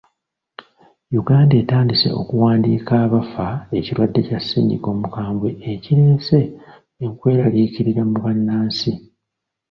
[1.21, 6.39] Uganda etandise okuwandiika abafa ekirwadde kya ssennyiga omukambwe ekireese
[7.07, 8.91] ekweraliikirira mu bannansi.